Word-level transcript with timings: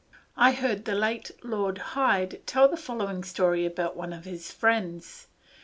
I 0.35 0.53
heard 0.53 0.85
the 0.85 0.95
late 0.95 1.29
Lord 1.43 1.77
Hyde 1.93 2.41
tell 2.47 2.67
the 2.67 2.75
following 2.75 3.23
story 3.23 3.67
about 3.67 3.95
one 3.95 4.13
of 4.13 4.25
his 4.25 4.51
friends. 4.51 5.27